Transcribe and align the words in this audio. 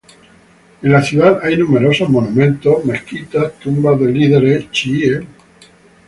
En 0.81 0.91
la 0.91 1.03
ciudad 1.03 1.41
hay 1.43 1.55
numerosos 1.55 2.09
monumentos, 2.09 2.83
mezquitas, 2.85 3.59
tumbas 3.59 3.99
de 3.99 4.07
líderes 4.11 4.71
chiíes. 4.71 5.21